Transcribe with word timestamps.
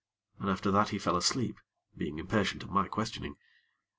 And 0.39 0.49
after 0.49 0.71
that 0.71 0.89
he 0.89 0.97
fell 0.97 1.15
asleep, 1.15 1.59
being 1.95 2.17
impatient 2.17 2.63
at 2.63 2.71
my 2.71 2.87
questioning. 2.87 3.35